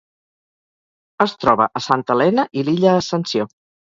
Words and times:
Es 1.25 1.35
troba 1.43 1.67
a 1.79 1.83
Santa 1.87 2.17
Helena 2.17 2.45
i 2.61 2.65
l'Illa 2.71 2.97
Ascensió. 3.03 3.49